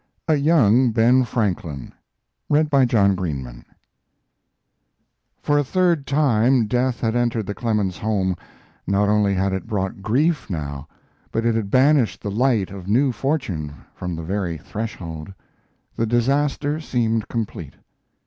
[0.01, 0.33] XV.
[0.33, 1.93] A YOUNG BEN FRANKLIN
[2.49, 2.69] For
[5.59, 8.35] a third time death had entered the Clemens home:
[8.87, 10.87] not only had it brought grief now,
[11.31, 15.31] but it had banished the light of new fortune from the very threshold.
[15.95, 17.75] The disaster seemed complete.